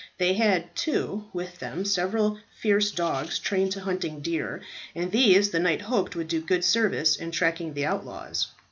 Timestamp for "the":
4.15-4.21, 5.51-5.59, 7.75-7.85